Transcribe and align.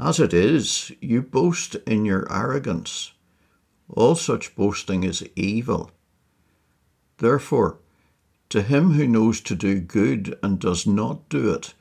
As 0.00 0.20
it 0.20 0.32
is, 0.32 0.92
you 1.00 1.22
boast 1.22 1.74
in 1.86 2.04
your 2.04 2.30
arrogance. 2.32 3.12
All 3.88 4.14
such 4.14 4.54
boasting 4.54 5.02
is 5.02 5.28
evil. 5.34 5.90
Therefore, 7.18 7.78
to 8.50 8.62
him 8.62 8.92
who 8.92 9.08
knows 9.08 9.40
to 9.40 9.56
do 9.56 9.80
good 9.80 10.38
and 10.40 10.60
does 10.60 10.86
not 10.86 11.28
do 11.28 11.52
it, 11.52 11.74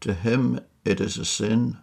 to 0.00 0.14
him 0.14 0.60
it 0.84 1.00
is 1.00 1.18
a 1.18 1.24
sin. 1.24 1.78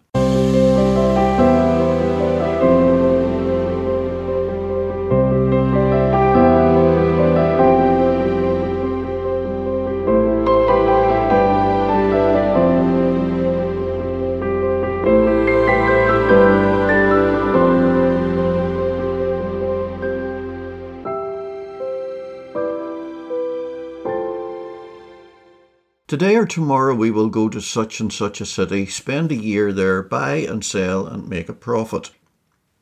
Today 26.11 26.35
or 26.35 26.45
tomorrow 26.45 26.93
we 26.93 27.09
will 27.09 27.29
go 27.29 27.47
to 27.47 27.61
such 27.61 28.01
and 28.01 28.11
such 28.11 28.41
a 28.41 28.45
city, 28.45 28.85
spend 28.85 29.31
a 29.31 29.35
year 29.35 29.71
there, 29.71 30.03
buy 30.03 30.39
and 30.39 30.61
sell, 30.61 31.07
and 31.07 31.29
make 31.29 31.47
a 31.47 31.53
profit. 31.53 32.11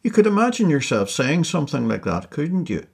You 0.01 0.09
could 0.09 0.25
imagine 0.25 0.67
yourself 0.67 1.11
saying 1.11 1.43
something 1.43 1.87
like 1.87 2.05
that, 2.05 2.31
couldn't 2.31 2.71
you? 2.71 2.87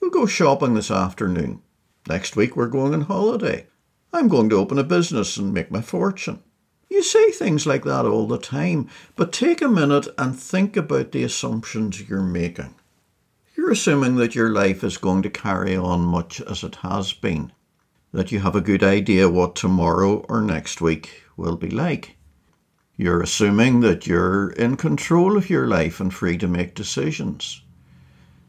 We'll 0.00 0.10
go 0.10 0.26
shopping 0.26 0.74
this 0.74 0.90
afternoon. 0.90 1.62
Next 2.08 2.34
week 2.34 2.56
we're 2.56 2.66
going 2.66 2.94
on 2.94 3.02
holiday. 3.02 3.68
I'm 4.12 4.26
going 4.26 4.48
to 4.48 4.56
open 4.56 4.80
a 4.80 4.82
business 4.82 5.36
and 5.36 5.54
make 5.54 5.70
my 5.70 5.82
fortune. 5.82 6.42
You 6.90 7.04
say 7.04 7.30
things 7.30 7.64
like 7.64 7.84
that 7.84 8.06
all 8.06 8.26
the 8.26 8.38
time, 8.38 8.88
but 9.14 9.32
take 9.32 9.62
a 9.62 9.68
minute 9.68 10.08
and 10.18 10.36
think 10.36 10.76
about 10.76 11.12
the 11.12 11.22
assumptions 11.22 12.08
you're 12.08 12.22
making. 12.22 12.74
You're 13.56 13.70
assuming 13.70 14.16
that 14.16 14.34
your 14.34 14.50
life 14.50 14.82
is 14.82 14.98
going 14.98 15.22
to 15.22 15.30
carry 15.30 15.76
on 15.76 16.00
much 16.00 16.40
as 16.40 16.64
it 16.64 16.74
has 16.82 17.12
been 17.12 17.52
that 18.16 18.32
you 18.32 18.40
have 18.40 18.56
a 18.56 18.62
good 18.62 18.82
idea 18.82 19.28
what 19.28 19.54
tomorrow 19.54 20.24
or 20.30 20.40
next 20.40 20.80
week 20.80 21.22
will 21.36 21.54
be 21.54 21.68
like. 21.68 22.16
You're 22.96 23.20
assuming 23.20 23.80
that 23.80 24.06
you're 24.06 24.52
in 24.52 24.78
control 24.78 25.36
of 25.36 25.50
your 25.50 25.66
life 25.66 26.00
and 26.00 26.14
free 26.14 26.38
to 26.38 26.48
make 26.48 26.74
decisions. 26.74 27.60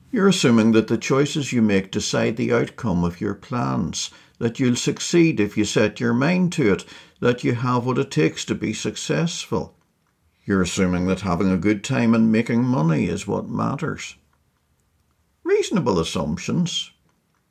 You're 0.10 0.30
assuming 0.30 0.72
that 0.72 0.88
the 0.88 0.98
choices 0.98 1.52
you 1.52 1.62
make 1.62 1.92
decide 1.92 2.38
the 2.38 2.54
outcome 2.54 3.04
of 3.04 3.20
your 3.20 3.34
plans, 3.34 4.10
that 4.40 4.58
you'll 4.58 4.78
succeed 4.78 5.42
if 5.42 5.58
you 5.58 5.66
set 5.66 6.00
your 6.00 6.14
mind 6.14 6.54
to 6.54 6.72
it, 6.72 6.86
that 7.20 7.44
you 7.44 7.56
have 7.56 7.86
what 7.86 7.98
it 7.98 8.10
takes 8.10 8.46
to 8.46 8.56
be 8.56 8.72
successful. 8.72 9.76
You're 10.46 10.62
assuming 10.62 11.08
that 11.08 11.20
having 11.20 11.52
a 11.52 11.58
good 11.58 11.84
time 11.84 12.16
and 12.16 12.32
making 12.32 12.64
money 12.64 13.08
is 13.08 13.28
what 13.28 13.50
matters. 13.50 14.16
Reasonable 15.44 16.00
assumptions. 16.00 16.92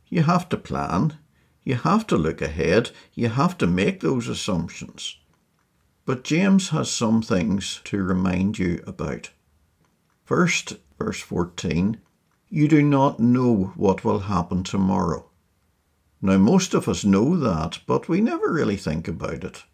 You 0.09 0.23
have 0.23 0.49
to 0.49 0.57
plan. 0.57 1.19
You 1.67 1.75
have 1.75 2.07
to 2.07 2.17
look 2.17 2.41
ahead, 2.41 2.93
you 3.15 3.29
have 3.29 3.59
to 3.59 3.67
make 3.67 3.99
those 3.99 4.29
assumptions. 4.29 5.17
But 6.05 6.23
James 6.23 6.69
has 6.69 6.89
some 6.89 7.23
things 7.23 7.81
to 7.87 8.05
remind 8.05 8.57
you 8.57 8.85
about. 8.87 9.31
First, 10.23 10.75
verse 10.97 11.21
14, 11.21 11.99
you 12.49 12.69
do 12.69 12.83
not 12.83 13.19
know 13.19 13.73
what 13.75 14.05
will 14.05 14.21
happen 14.21 14.63
tomorrow. 14.63 15.29
Now, 16.23 16.39
most 16.39 16.73
of 16.73 16.89
us 16.89 17.05
know 17.05 17.37
that, 17.37 17.81
but 17.85 18.09
we 18.09 18.21
never 18.21 18.53
really 18.53 18.77
think 18.77 19.09
about 19.09 19.43
it. 19.43 19.65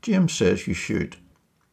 James 0.00 0.32
says 0.32 0.66
you 0.66 0.72
should. 0.72 1.16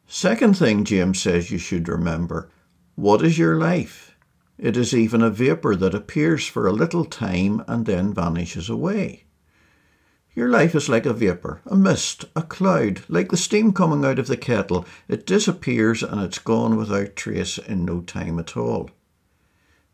Second 0.08 0.58
thing 0.58 0.84
James 0.84 1.22
says 1.22 1.52
you 1.52 1.58
should 1.58 1.88
remember 1.88 2.52
what 2.96 3.24
is 3.24 3.38
your 3.38 3.58
life? 3.58 4.14
It 4.58 4.75
is 4.75 4.94
even 4.94 5.22
a 5.22 5.29
vapour 5.29 5.78
that 5.78 5.96
appears 5.96 6.46
for 6.46 6.68
a 6.68 6.74
little 6.74 7.06
time 7.06 7.64
and 7.66 7.85
then 7.85 8.14
vanishes 8.14 8.68
away. 8.69 9.24
Your 10.38 10.50
life 10.50 10.75
is 10.75 10.88
like 10.88 11.08
a 11.08 11.14
vapour, 11.14 11.62
a 11.66 11.75
mist, 11.75 12.25
a 12.36 12.44
cloud, 12.44 13.02
like 13.09 13.31
the 13.31 13.38
steam 13.38 13.74
coming 13.74 14.06
out 14.06 14.20
of 14.20 14.28
the 14.28 14.38
kettle. 14.38 14.86
It 15.08 15.25
disappears 15.25 16.03
and 16.03 16.22
it's 16.22 16.38
gone 16.38 16.75
without 16.75 17.16
trace 17.16 17.58
in 17.58 17.86
no 17.86 18.02
time 18.02 18.38
at 18.38 18.56
all. 18.56 18.92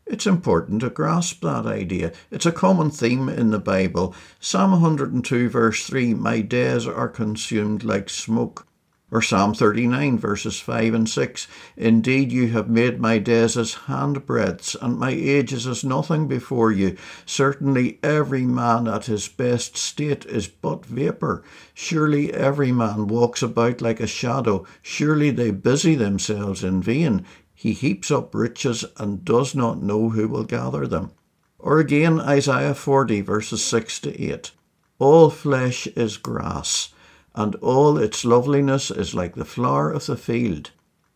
It's 0.04 0.26
important 0.26 0.82
to 0.82 0.90
grasp 0.90 1.40
that 1.40 1.64
idea. 1.64 2.12
It's 2.30 2.44
a 2.44 2.52
common 2.52 2.90
theme 2.90 3.30
in 3.30 3.52
the 3.52 3.58
Bible. 3.58 4.14
Psalm 4.38 4.72
102, 4.72 5.48
verse 5.48 5.86
3 5.86 6.12
My 6.12 6.42
days 6.42 6.86
are 6.86 7.08
consumed 7.08 7.82
like 7.82 8.10
smoke. 8.10 8.66
Or 9.10 9.20
Psalm 9.20 9.52
39, 9.52 10.18
verses 10.18 10.58
5 10.60 10.94
and 10.94 11.08
6 11.08 11.46
Indeed, 11.76 12.32
you 12.32 12.48
have 12.48 12.70
made 12.70 12.98
my 12.98 13.18
days 13.18 13.54
as 13.58 13.74
handbreadths, 13.86 14.74
and 14.80 14.98
my 14.98 15.10
ages 15.10 15.66
as 15.66 15.84
nothing 15.84 16.26
before 16.26 16.72
you. 16.72 16.96
Certainly, 17.26 17.98
every 18.02 18.46
man 18.46 18.88
at 18.88 19.04
his 19.04 19.28
best 19.28 19.76
state 19.76 20.24
is 20.24 20.48
but 20.48 20.86
vapour. 20.86 21.42
Surely, 21.74 22.32
every 22.32 22.72
man 22.72 23.06
walks 23.06 23.42
about 23.42 23.82
like 23.82 24.00
a 24.00 24.06
shadow. 24.06 24.64
Surely, 24.80 25.30
they 25.30 25.50
busy 25.50 25.94
themselves 25.94 26.64
in 26.64 26.80
vain. 26.80 27.26
He 27.54 27.72
heaps 27.72 28.10
up 28.10 28.34
riches 28.34 28.86
and 28.96 29.22
does 29.22 29.54
not 29.54 29.82
know 29.82 30.08
who 30.08 30.28
will 30.28 30.44
gather 30.44 30.86
them. 30.86 31.10
Or 31.58 31.78
again, 31.78 32.18
Isaiah 32.20 32.74
40, 32.74 33.20
verses 33.20 33.62
6 33.62 34.00
to 34.00 34.32
8 34.32 34.50
All 34.98 35.28
flesh 35.28 35.86
is 35.88 36.16
grass 36.16 36.93
and 37.34 37.54
all 37.56 37.98
its 37.98 38.24
loveliness 38.24 38.90
is 38.90 39.14
like 39.14 39.34
the 39.34 39.44
flower 39.44 39.90
of 39.90 40.06
the 40.06 40.16
field. 40.16 40.70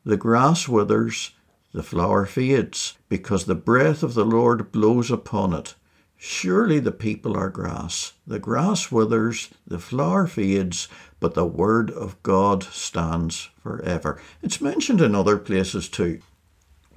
The 0.05 0.17
grass 0.17 0.69
withers, 0.69 1.33
the 1.73 1.83
flower 1.83 2.27
fades, 2.27 2.97
because 3.09 3.45
the 3.45 3.55
breath 3.55 4.03
of 4.03 4.15
the 4.15 4.25
Lord 4.25 4.73
blows 4.73 5.11
upon 5.11 5.53
it. 5.53 5.75
Surely 6.17 6.81
the 6.81 6.91
people 6.91 7.37
are 7.37 7.51
grass. 7.51 8.15
The 8.27 8.41
grass 8.41 8.91
withers, 8.91 9.51
the 9.67 9.79
flower 9.79 10.27
fades, 10.27 10.89
but 11.21 11.35
the 11.35 11.47
word 11.47 11.91
of 11.93 12.21
God 12.25 12.65
stands 12.65 13.51
forever. 13.63 14.21
It's 14.43 14.61
mentioned 14.61 15.01
in 15.01 15.15
other 15.15 15.39
places 15.39 15.89
too. 15.89 16.21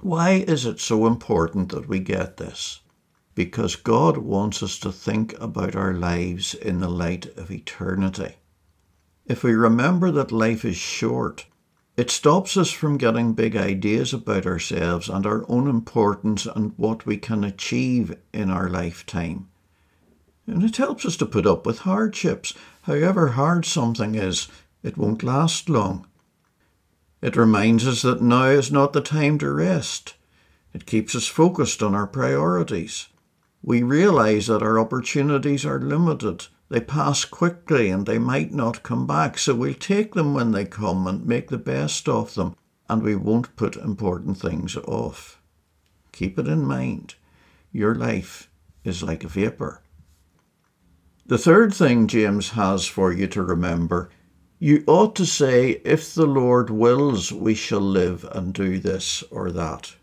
Why 0.00 0.44
is 0.48 0.66
it 0.66 0.80
so 0.80 1.06
important 1.06 1.68
that 1.70 1.88
we 1.88 2.00
get 2.00 2.38
this? 2.38 2.80
Because 3.36 3.76
God 3.76 4.16
wants 4.16 4.60
us 4.62 4.76
to 4.80 4.90
think 4.90 5.38
about 5.40 5.76
our 5.76 5.94
lives 5.94 6.54
in 6.54 6.80
the 6.80 6.88
light 6.88 7.26
of 7.38 7.52
eternity. 7.52 8.34
If 9.26 9.44
we 9.44 9.54
remember 9.54 10.10
that 10.10 10.32
life 10.32 10.64
is 10.64 10.76
short, 10.76 11.46
it 11.96 12.10
stops 12.10 12.56
us 12.56 12.70
from 12.70 12.96
getting 12.96 13.34
big 13.34 13.54
ideas 13.54 14.12
about 14.12 14.46
ourselves 14.46 15.08
and 15.08 15.24
our 15.24 15.44
own 15.48 15.68
importance 15.68 16.46
and 16.46 16.72
what 16.76 17.06
we 17.06 17.18
can 17.18 17.44
achieve 17.44 18.16
in 18.32 18.50
our 18.50 18.68
lifetime. 18.68 19.48
And 20.46 20.64
it 20.64 20.76
helps 20.76 21.06
us 21.06 21.16
to 21.18 21.26
put 21.26 21.46
up 21.46 21.64
with 21.64 21.80
hardships. 21.80 22.54
However 22.82 23.28
hard 23.28 23.64
something 23.64 24.16
is, 24.16 24.48
it 24.82 24.96
won't 24.96 25.22
last 25.22 25.68
long. 25.68 26.06
It 27.20 27.36
reminds 27.36 27.86
us 27.86 28.02
that 28.02 28.20
now 28.20 28.46
is 28.46 28.72
not 28.72 28.92
the 28.92 29.00
time 29.00 29.38
to 29.38 29.52
rest. 29.52 30.14
It 30.74 30.86
keeps 30.86 31.14
us 31.14 31.28
focused 31.28 31.80
on 31.80 31.94
our 31.94 32.08
priorities. 32.08 33.06
We 33.62 33.84
realize 33.84 34.48
that 34.48 34.62
our 34.62 34.80
opportunities 34.80 35.64
are 35.64 35.78
limited 35.78 36.46
they 36.72 36.80
pass 36.80 37.26
quickly 37.26 37.90
and 37.90 38.06
they 38.06 38.18
might 38.18 38.50
not 38.50 38.82
come 38.82 39.06
back, 39.06 39.36
so 39.36 39.54
we'll 39.54 39.74
take 39.74 40.14
them 40.14 40.32
when 40.32 40.52
they 40.52 40.64
come 40.64 41.06
and 41.06 41.26
make 41.26 41.50
the 41.50 41.58
best 41.58 42.08
of 42.08 42.34
them, 42.34 42.56
and 42.88 43.02
we 43.02 43.14
won't 43.14 43.54
put 43.56 43.76
important 43.76 44.38
things 44.38 44.74
off. 44.78 45.38
Keep 46.12 46.38
it 46.38 46.48
in 46.48 46.64
mind. 46.64 47.16
Your 47.72 47.94
life 47.94 48.48
is 48.84 49.02
like 49.02 49.22
a 49.22 49.28
vapour. 49.28 49.82
The 51.26 51.36
third 51.36 51.74
thing 51.74 52.06
James 52.06 52.52
has 52.52 52.86
for 52.86 53.12
you 53.12 53.26
to 53.26 53.42
remember 53.42 54.08
you 54.58 54.82
ought 54.86 55.14
to 55.16 55.26
say, 55.26 55.82
If 55.84 56.14
the 56.14 56.24
Lord 56.24 56.70
wills, 56.70 57.30
we 57.32 57.54
shall 57.54 57.80
live 57.80 58.24
and 58.32 58.54
do 58.54 58.78
this 58.78 59.22
or 59.30 59.50
that. 59.50 59.96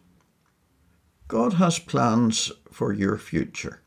God 1.27 1.53
has 1.53 1.79
plans 1.79 2.51
for 2.71 2.93
your 2.93 3.17
future. 3.17 3.81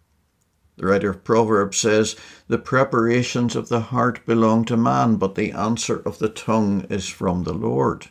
The 0.77 0.87
writer 0.87 1.11
of 1.11 1.23
Proverbs 1.23 1.77
says, 1.77 2.17
The 2.49 2.57
preparations 2.57 3.55
of 3.55 3.69
the 3.69 3.81
heart 3.81 4.25
belong 4.25 4.65
to 4.65 4.77
man, 4.77 5.17
but 5.17 5.35
the 5.35 5.53
answer 5.53 5.99
of 6.07 6.19
the 6.19 6.31
tongue 6.31 6.87
is 6.89 7.09
from 7.09 7.45
the 7.45 7.53
Lord. 7.53 8.09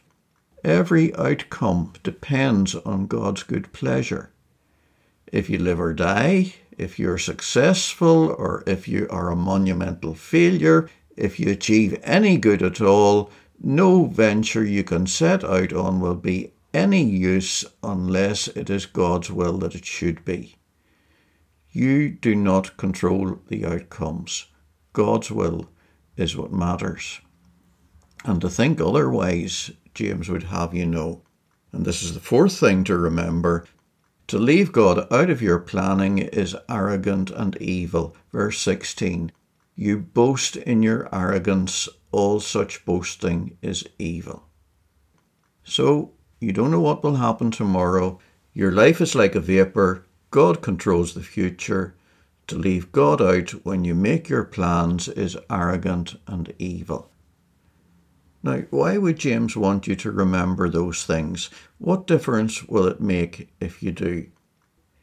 Every 0.63 1.15
outcome 1.15 1.93
depends 2.03 2.75
on 2.75 3.07
God's 3.07 3.41
good 3.41 3.73
pleasure. 3.73 4.29
If 5.31 5.49
you 5.49 5.57
live 5.57 5.79
or 5.79 5.93
die, 5.93 6.53
if 6.77 6.99
you're 6.99 7.17
successful 7.17 8.29
or 8.37 8.63
if 8.67 8.87
you 8.87 9.07
are 9.09 9.31
a 9.31 9.35
monumental 9.35 10.13
failure, 10.13 10.87
if 11.17 11.39
you 11.39 11.49
achieve 11.49 11.99
any 12.03 12.37
good 12.37 12.61
at 12.61 12.79
all, 12.79 13.31
no 13.59 14.05
venture 14.05 14.63
you 14.63 14.83
can 14.83 15.07
set 15.07 15.43
out 15.43 15.73
on 15.73 15.99
will 15.99 16.15
be 16.15 16.53
any 16.73 17.03
use 17.03 17.65
unless 17.81 18.47
it 18.49 18.69
is 18.69 18.85
God's 18.85 19.31
will 19.31 19.57
that 19.59 19.73
it 19.73 19.85
should 19.85 20.23
be. 20.25 20.57
You 21.71 22.09
do 22.09 22.35
not 22.35 22.77
control 22.77 23.39
the 23.47 23.65
outcomes. 23.65 24.47
God's 24.93 25.31
will 25.31 25.69
is 26.17 26.35
what 26.35 26.51
matters. 26.51 27.21
And 28.25 28.41
to 28.41 28.49
think 28.49 28.79
otherwise, 28.79 29.71
James 29.93 30.29
would 30.29 30.43
have 30.43 30.73
you 30.73 30.85
know, 30.85 31.21
and 31.71 31.85
this 31.85 32.03
is 32.03 32.13
the 32.13 32.19
fourth 32.19 32.59
thing 32.59 32.83
to 32.85 32.97
remember 32.97 33.65
to 34.31 34.39
leave 34.39 34.71
God 34.71 35.11
out 35.11 35.29
of 35.29 35.41
your 35.41 35.59
planning 35.59 36.19
is 36.19 36.55
arrogant 36.69 37.31
and 37.31 37.61
evil. 37.61 38.15
Verse 38.31 38.59
16 38.59 39.33
You 39.75 39.97
boast 39.99 40.55
in 40.55 40.81
your 40.81 41.13
arrogance, 41.13 41.89
all 42.13 42.39
such 42.39 42.85
boasting 42.85 43.57
is 43.61 43.83
evil. 43.99 44.43
So, 45.65 46.13
you 46.39 46.53
don't 46.53 46.71
know 46.71 46.79
what 46.79 47.03
will 47.03 47.15
happen 47.17 47.51
tomorrow. 47.51 48.19
Your 48.53 48.71
life 48.71 49.01
is 49.01 49.15
like 49.15 49.35
a 49.35 49.41
vapour. 49.41 50.05
God 50.31 50.61
controls 50.61 51.13
the 51.13 51.23
future. 51.23 51.93
To 52.47 52.57
leave 52.57 52.91
God 52.91 53.21
out 53.21 53.51
when 53.65 53.85
you 53.85 53.93
make 53.95 54.27
your 54.27 54.43
plans 54.43 55.07
is 55.07 55.37
arrogant 55.49 56.15
and 56.27 56.53
evil. 56.57 57.09
Now, 58.43 58.63
why 58.71 58.97
would 58.97 59.19
James 59.19 59.55
want 59.55 59.87
you 59.87 59.95
to 59.97 60.11
remember 60.11 60.67
those 60.67 61.05
things? 61.05 61.49
What 61.77 62.07
difference 62.07 62.63
will 62.63 62.87
it 62.87 62.99
make 62.99 63.49
if 63.59 63.83
you 63.83 63.91
do? 63.91 64.27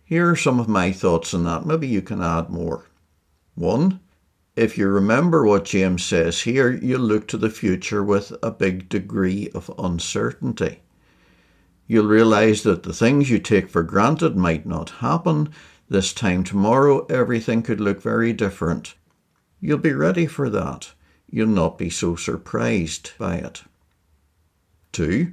Here 0.04 0.30
are 0.30 0.36
some 0.36 0.58
of 0.58 0.68
my 0.68 0.92
thoughts 0.92 1.32
on 1.34 1.44
that. 1.44 1.64
Maybe 1.66 1.86
you 1.86 2.02
can 2.02 2.22
add 2.22 2.50
more. 2.50 2.86
One, 3.54 4.00
if 4.56 4.76
you 4.76 4.88
remember 4.88 5.44
what 5.44 5.66
James 5.66 6.04
says 6.04 6.40
here, 6.40 6.72
you'll 6.72 7.00
look 7.00 7.28
to 7.28 7.36
the 7.36 7.50
future 7.50 8.02
with 8.02 8.32
a 8.42 8.50
big 8.50 8.88
degree 8.88 9.50
of 9.54 9.70
uncertainty. 9.78 10.80
You'll 11.90 12.06
realize 12.06 12.64
that 12.64 12.82
the 12.82 12.92
things 12.92 13.30
you 13.30 13.38
take 13.38 13.70
for 13.70 13.82
granted 13.82 14.36
might 14.36 14.66
not 14.66 14.90
happen. 15.00 15.48
This 15.88 16.12
time 16.12 16.44
tomorrow, 16.44 17.06
everything 17.06 17.62
could 17.62 17.80
look 17.80 18.02
very 18.02 18.34
different. 18.34 18.94
You'll 19.58 19.78
be 19.78 19.94
ready 19.94 20.26
for 20.26 20.50
that. 20.50 20.92
You'll 21.30 21.48
not 21.48 21.78
be 21.78 21.88
so 21.88 22.14
surprised 22.14 23.12
by 23.18 23.36
it. 23.36 23.62
2. 24.92 25.32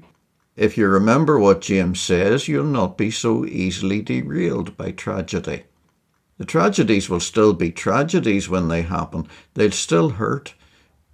If 0.55 0.77
you 0.77 0.87
remember 0.87 1.37
what 1.37 1.59
James 1.59 1.99
says, 1.99 2.47
you'll 2.47 2.63
not 2.63 2.97
be 2.97 3.11
so 3.11 3.45
easily 3.45 4.01
derailed 4.01 4.77
by 4.77 4.91
tragedy. 4.91 5.63
The 6.37 6.45
tragedies 6.45 7.09
will 7.09 7.19
still 7.19 7.53
be 7.53 7.71
tragedies 7.71 8.47
when 8.47 8.69
they 8.69 8.83
happen. 8.83 9.27
They'll 9.55 9.71
still 9.71 10.11
hurt, 10.11 10.53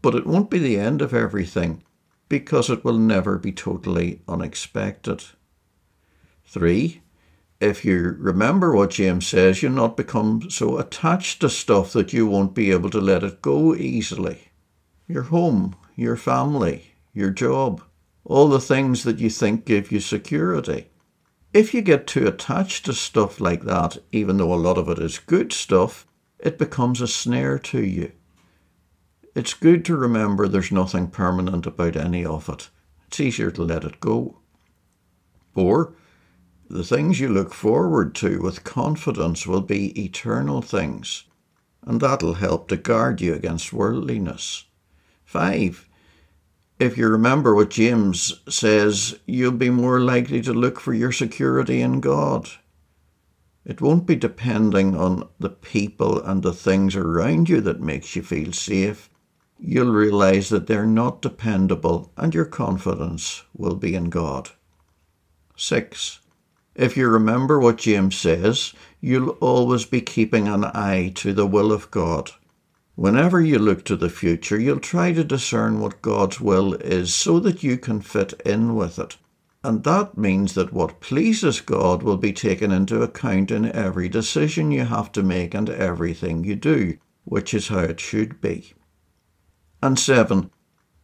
but 0.03 0.13
it 0.13 0.27
won't 0.27 0.51
be 0.51 0.59
the 0.59 0.77
end 0.77 1.01
of 1.01 1.15
everything 1.15 1.81
because 2.31 2.69
it 2.69 2.85
will 2.85 2.97
never 2.97 3.37
be 3.37 3.51
totally 3.51 4.21
unexpected. 4.25 5.21
3. 6.45 7.01
If 7.59 7.83
you 7.83 8.15
remember 8.17 8.73
what 8.73 8.91
James 8.91 9.27
says, 9.27 9.61
you'll 9.61 9.73
not 9.73 9.97
become 9.97 10.49
so 10.49 10.77
attached 10.77 11.41
to 11.41 11.49
stuff 11.49 11.91
that 11.91 12.13
you 12.13 12.25
won't 12.25 12.55
be 12.55 12.71
able 12.71 12.89
to 12.91 13.01
let 13.01 13.21
it 13.21 13.41
go 13.41 13.75
easily. 13.75 14.47
Your 15.09 15.23
home, 15.23 15.75
your 15.97 16.15
family, 16.15 16.93
your 17.13 17.31
job, 17.31 17.83
all 18.23 18.47
the 18.47 18.61
things 18.61 19.03
that 19.03 19.19
you 19.19 19.29
think 19.29 19.65
give 19.65 19.91
you 19.91 19.99
security. 19.99 20.87
If 21.51 21.73
you 21.73 21.81
get 21.81 22.07
too 22.07 22.27
attached 22.27 22.85
to 22.85 22.93
stuff 22.93 23.41
like 23.41 23.63
that, 23.63 23.97
even 24.13 24.37
though 24.37 24.53
a 24.53 24.55
lot 24.55 24.77
of 24.77 24.87
it 24.87 24.99
is 24.99 25.19
good 25.19 25.51
stuff, 25.51 26.07
it 26.39 26.57
becomes 26.57 27.01
a 27.01 27.09
snare 27.09 27.59
to 27.59 27.83
you 27.83 28.13
it's 29.33 29.53
good 29.53 29.85
to 29.85 29.95
remember 29.95 30.47
there's 30.47 30.71
nothing 30.71 31.07
permanent 31.07 31.65
about 31.65 31.95
any 31.95 32.25
of 32.25 32.49
it. 32.49 32.69
It's 33.07 33.19
easier 33.19 33.51
to 33.51 33.63
let 33.63 33.83
it 33.85 33.99
go. 33.99 34.39
Or, 35.55 35.93
the 36.69 36.83
things 36.83 37.19
you 37.19 37.29
look 37.29 37.53
forward 37.53 38.15
to 38.15 38.41
with 38.41 38.63
confidence 38.63 39.45
will 39.45 39.61
be 39.61 39.99
eternal 40.01 40.61
things, 40.61 41.25
and 41.85 42.01
that'll 42.01 42.35
help 42.35 42.67
to 42.69 42.77
guard 42.77 43.21
you 43.21 43.33
against 43.33 43.73
worldliness. 43.73 44.65
5. 45.25 45.87
If 46.79 46.97
you 46.97 47.07
remember 47.07 47.53
what 47.53 47.69
James 47.69 48.41
says, 48.49 49.19
you'll 49.25 49.51
be 49.51 49.69
more 49.69 49.99
likely 49.99 50.41
to 50.41 50.53
look 50.53 50.79
for 50.79 50.93
your 50.93 51.11
security 51.11 51.81
in 51.81 51.99
God. 51.99 52.49
It 53.63 53.81
won't 53.81 54.07
be 54.07 54.15
depending 54.15 54.97
on 54.97 55.29
the 55.39 55.49
people 55.49 56.21
and 56.21 56.41
the 56.41 56.53
things 56.53 56.95
around 56.95 57.49
you 57.49 57.61
that 57.61 57.79
makes 57.79 58.15
you 58.15 58.23
feel 58.23 58.51
safe 58.51 59.10
you'll 59.63 59.93
realize 59.93 60.49
that 60.49 60.65
they're 60.65 60.87
not 60.87 61.21
dependable 61.21 62.11
and 62.17 62.33
your 62.33 62.45
confidence 62.45 63.43
will 63.55 63.75
be 63.75 63.93
in 63.93 64.09
God. 64.09 64.49
6. 65.55 66.19
If 66.73 66.97
you 66.97 67.07
remember 67.07 67.59
what 67.59 67.77
James 67.77 68.17
says, 68.17 68.73
you'll 68.99 69.37
always 69.39 69.85
be 69.85 70.01
keeping 70.01 70.47
an 70.47 70.65
eye 70.65 71.11
to 71.15 71.31
the 71.31 71.45
will 71.45 71.71
of 71.71 71.91
God. 71.91 72.31
Whenever 72.95 73.39
you 73.39 73.59
look 73.59 73.85
to 73.85 73.95
the 73.95 74.09
future, 74.09 74.59
you'll 74.59 74.79
try 74.79 75.11
to 75.11 75.23
discern 75.23 75.79
what 75.79 76.01
God's 76.01 76.41
will 76.41 76.73
is 76.75 77.13
so 77.13 77.39
that 77.39 77.61
you 77.61 77.77
can 77.77 78.01
fit 78.01 78.33
in 78.43 78.75
with 78.75 78.97
it. 78.97 79.17
And 79.63 79.83
that 79.83 80.17
means 80.17 80.55
that 80.55 80.73
what 80.73 81.01
pleases 81.01 81.61
God 81.61 82.01
will 82.01 82.17
be 82.17 82.33
taken 82.33 82.71
into 82.71 83.03
account 83.03 83.51
in 83.51 83.71
every 83.71 84.09
decision 84.09 84.71
you 84.71 84.85
have 84.85 85.11
to 85.11 85.21
make 85.21 85.53
and 85.53 85.69
everything 85.69 86.43
you 86.43 86.55
do, 86.55 86.97
which 87.25 87.53
is 87.53 87.67
how 87.67 87.81
it 87.81 87.99
should 87.99 88.41
be. 88.41 88.73
And 89.81 89.97
seven, 89.97 90.51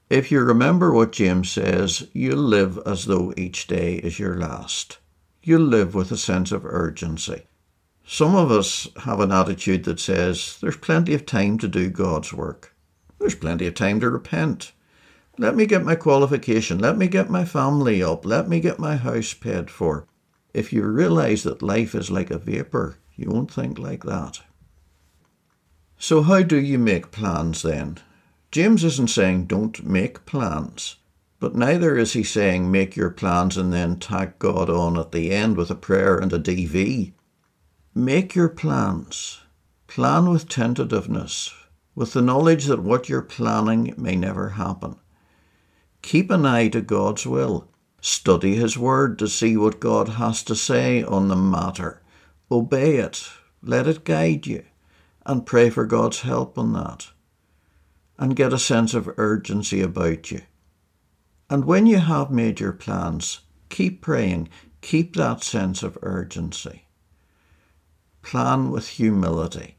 if 0.09 0.31
you 0.31 0.41
remember 0.41 0.93
what 0.93 1.11
James 1.11 1.49
says, 1.49 2.07
you'll 2.13 2.37
live 2.37 2.79
as 2.85 3.05
though 3.05 3.33
each 3.35 3.67
day 3.67 3.95
is 3.95 4.19
your 4.19 4.37
last. 4.37 4.99
You'll 5.41 5.61
live 5.61 5.95
with 5.95 6.11
a 6.11 6.17
sense 6.17 6.51
of 6.51 6.65
urgency. 6.65 7.43
Some 8.05 8.35
of 8.35 8.51
us 8.51 8.87
have 9.03 9.19
an 9.19 9.31
attitude 9.31 9.83
that 9.83 9.99
says 9.99 10.57
there's 10.61 10.77
plenty 10.77 11.13
of 11.13 11.25
time 11.25 11.57
to 11.57 11.67
do 11.67 11.89
God's 11.89 12.31
work. 12.31 12.73
There's 13.19 13.35
plenty 13.35 13.67
of 13.67 13.73
time 13.73 13.99
to 13.99 14.09
repent. 14.09 14.71
Let 15.37 15.55
me 15.55 15.65
get 15.65 15.83
my 15.83 15.95
qualification. 15.95 16.79
Let 16.79 16.97
me 16.97 17.07
get 17.07 17.29
my 17.29 17.45
family 17.45 18.01
up. 18.01 18.25
Let 18.25 18.47
me 18.47 18.59
get 18.59 18.79
my 18.79 18.95
house 18.95 19.33
paid 19.33 19.69
for. 19.69 20.07
If 20.53 20.71
you 20.71 20.83
realize 20.83 21.43
that 21.43 21.61
life 21.61 21.93
is 21.93 22.09
like 22.09 22.31
a 22.31 22.37
vapour, 22.37 22.97
you 23.15 23.29
won't 23.29 23.51
think 23.51 23.77
like 23.77 24.03
that. 24.03 24.39
So, 25.97 26.21
how 26.21 26.43
do 26.43 26.57
you 26.57 26.79
make 26.79 27.11
plans 27.11 27.63
then? 27.63 27.97
James 28.57 28.83
isn't 28.83 29.11
saying 29.11 29.45
don't 29.45 29.85
make 29.85 30.25
plans, 30.25 30.95
but 31.39 31.53
neither 31.53 31.95
is 31.95 32.13
he 32.13 32.23
saying 32.23 32.71
make 32.71 32.95
your 32.95 33.11
plans 33.11 33.55
and 33.55 33.71
then 33.71 33.99
tack 33.99 34.39
God 34.39 34.67
on 34.67 34.97
at 34.97 35.11
the 35.11 35.29
end 35.29 35.55
with 35.55 35.69
a 35.69 35.75
prayer 35.75 36.17
and 36.17 36.33
a 36.33 36.39
DV. 36.39 37.13
Make 37.93 38.33
your 38.33 38.49
plans. 38.49 39.41
Plan 39.85 40.31
with 40.31 40.49
tentativeness, 40.49 41.53
with 41.93 42.13
the 42.13 42.21
knowledge 42.23 42.65
that 42.65 42.81
what 42.81 43.07
you're 43.07 43.21
planning 43.21 43.93
may 43.95 44.15
never 44.15 44.49
happen. 44.49 44.95
Keep 46.01 46.31
an 46.31 46.43
eye 46.43 46.69
to 46.69 46.81
God's 46.81 47.27
will. 47.27 47.69
Study 48.01 48.55
His 48.55 48.75
Word 48.75 49.19
to 49.19 49.27
see 49.27 49.55
what 49.55 49.79
God 49.79 50.09
has 50.17 50.41
to 50.45 50.55
say 50.55 51.03
on 51.03 51.27
the 51.27 51.35
matter. 51.35 52.01
Obey 52.49 52.95
it. 52.95 53.29
Let 53.61 53.85
it 53.85 54.03
guide 54.03 54.47
you. 54.47 54.63
And 55.27 55.45
pray 55.45 55.69
for 55.69 55.85
God's 55.85 56.21
help 56.21 56.57
on 56.57 56.73
that 56.73 57.11
and 58.17 58.35
get 58.35 58.53
a 58.53 58.59
sense 58.59 58.93
of 58.93 59.13
urgency 59.17 59.81
about 59.81 60.31
you. 60.31 60.41
And 61.49 61.65
when 61.65 61.85
you 61.85 61.99
have 61.99 62.31
made 62.31 62.59
your 62.59 62.73
plans, 62.73 63.41
keep 63.69 64.01
praying, 64.01 64.49
keep 64.81 65.15
that 65.15 65.43
sense 65.43 65.83
of 65.83 65.97
urgency. 66.01 66.87
Plan 68.21 68.71
with 68.71 68.87
humility. 68.87 69.77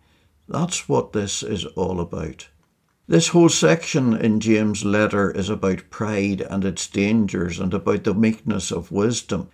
That's 0.49 0.89
what 0.89 1.13
this 1.13 1.43
is 1.43 1.67
all 1.67 2.01
about. 2.01 2.49
This 3.07 3.29
whole 3.29 3.49
section 3.49 4.15
in 4.15 4.41
James' 4.41 4.85
letter 4.85 5.31
is 5.31 5.49
about 5.49 5.91
pride 5.91 6.41
and 6.43 6.65
its 6.65 6.87
dangers 6.87 7.59
and 7.59 7.73
about 7.75 8.05
the 8.05 8.15
meekness 8.15 8.71
of 8.71 8.93
wisdom. 8.93 9.49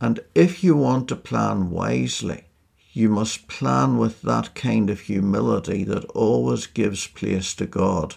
And 0.00 0.20
if 0.34 0.62
you 0.62 0.76
want 0.76 1.08
to 1.08 1.16
plan 1.16 1.70
wisely, 1.70 2.44
you 2.92 3.08
must 3.08 3.48
plan 3.48 3.96
with 3.96 4.22
that 4.22 4.54
kind 4.54 4.90
of 4.90 5.00
humility 5.00 5.82
that 5.84 6.04
always 6.06 6.66
gives 6.66 7.06
place 7.06 7.54
to 7.54 7.66
God 7.66 8.16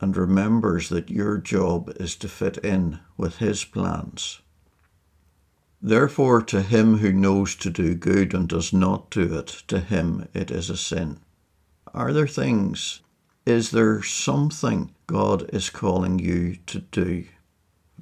and 0.00 0.16
remembers 0.16 0.88
that 0.88 1.10
your 1.10 1.38
job 1.38 1.92
is 2.00 2.16
to 2.16 2.28
fit 2.28 2.58
in 2.58 2.98
with 3.16 3.36
His 3.36 3.64
plans. 3.64 4.40
Therefore, 5.80 6.40
to 6.42 6.62
him 6.62 6.98
who 6.98 7.12
knows 7.12 7.54
to 7.56 7.68
do 7.68 7.94
good 7.94 8.32
and 8.32 8.48
does 8.48 8.72
not 8.72 9.10
do 9.10 9.36
it, 9.38 9.48
to 9.68 9.80
him 9.80 10.26
it 10.32 10.50
is 10.50 10.70
a 10.70 10.78
sin. 10.78 11.20
Are 11.92 12.12
there 12.12 12.26
things, 12.26 13.00
is 13.44 13.70
there 13.70 14.02
something 14.02 14.94
God 15.06 15.50
is 15.52 15.68
calling 15.68 16.18
you 16.18 16.56
to 16.66 16.80
do? 16.80 17.26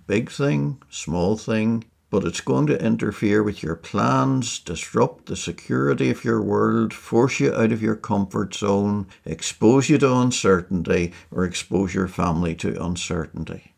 big 0.07 0.31
thing, 0.31 0.83
small 0.91 1.37
thing, 1.37 1.85
but 2.12 2.25
it's 2.25 2.42
going 2.42 2.66
to 2.66 2.85
interfere 2.85 3.42
with 3.42 3.62
your 3.62 3.75
plans, 3.75 4.59
disrupt 4.59 5.25
the 5.25 5.35
security 5.35 6.11
of 6.11 6.26
your 6.26 6.42
world, 6.42 6.92
force 6.92 7.40
you 7.40 7.50
out 7.54 7.73
of 7.73 7.81
your 7.81 7.97
comfort 7.97 8.54
zone, 8.54 9.07
expose 9.25 9.88
you 9.88 9.97
to 9.97 10.14
uncertainty, 10.16 11.11
or 11.31 11.42
expose 11.42 11.95
your 11.95 12.07
family 12.07 12.54
to 12.54 12.85
uncertainty. 12.85 13.73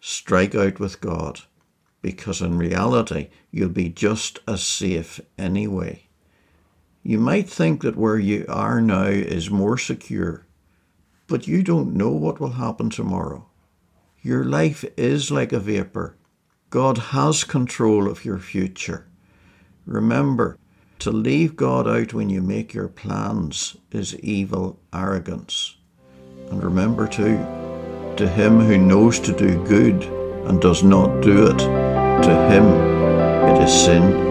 Strike 0.00 0.54
out 0.54 0.80
with 0.80 1.02
God, 1.02 1.40
because 2.00 2.40
in 2.40 2.56
reality, 2.56 3.28
you'll 3.50 3.68
be 3.68 3.90
just 3.90 4.38
as 4.48 4.62
safe 4.62 5.20
anyway. 5.36 6.04
You 7.02 7.18
might 7.18 7.50
think 7.50 7.82
that 7.82 7.96
where 7.96 8.18
you 8.18 8.46
are 8.48 8.80
now 8.80 9.08
is 9.08 9.50
more 9.50 9.76
secure, 9.76 10.46
but 11.26 11.46
you 11.46 11.62
don't 11.62 11.94
know 11.94 12.12
what 12.12 12.40
will 12.40 12.52
happen 12.52 12.88
tomorrow. 12.88 13.44
Your 14.22 14.46
life 14.46 14.86
is 14.96 15.30
like 15.30 15.52
a 15.52 15.60
vapour 15.60 16.14
God 16.70 16.98
has 16.98 17.44
control 17.44 18.10
of 18.10 18.24
your 18.24 18.38
future. 18.38 19.06
Remember, 19.86 20.58
to 20.98 21.10
leave 21.10 21.56
God 21.56 21.86
out 21.86 22.12
when 22.12 22.28
you 22.28 22.42
make 22.42 22.74
your 22.74 22.88
plans 22.88 23.76
is 23.90 24.18
evil 24.18 24.78
arrogance. 24.92 25.76
And 26.50 26.62
remember 26.62 27.06
too, 27.06 27.38
to 28.16 28.28
him 28.28 28.60
who 28.60 28.76
knows 28.76 29.18
to 29.20 29.32
do 29.32 29.64
good 29.64 30.04
and 30.46 30.60
does 30.60 30.82
not 30.82 31.22
do 31.22 31.46
it, 31.46 31.58
to 31.58 32.48
him 32.50 32.64
it 33.48 33.62
is 33.62 33.72
sin 33.72 34.27